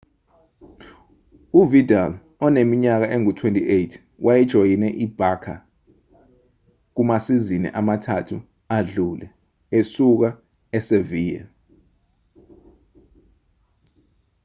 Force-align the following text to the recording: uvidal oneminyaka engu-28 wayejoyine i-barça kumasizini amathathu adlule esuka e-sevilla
uvidal 1.59 2.11
oneminyaka 2.45 3.07
engu-28 3.15 3.91
wayejoyine 4.25 4.87
i-barça 5.05 5.55
kumasizini 6.95 7.67
amathathu 7.79 8.37
adlule 8.77 9.27
esuka 9.79 10.29
e-sevilla 10.77 11.43